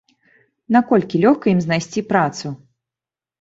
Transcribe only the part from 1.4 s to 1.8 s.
ім